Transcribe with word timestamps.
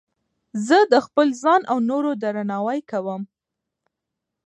زه 0.67 0.77
د 0.93 0.95
خپل 1.05 1.27
ځان 1.41 1.61
او 1.71 1.77
نورو 1.89 2.11
درناوی 2.21 2.79
کوم. 2.91 3.21